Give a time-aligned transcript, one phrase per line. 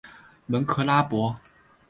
[0.47, 1.39] 蒙克拉博。